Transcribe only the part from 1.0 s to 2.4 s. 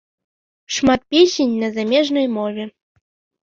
песень на замежнай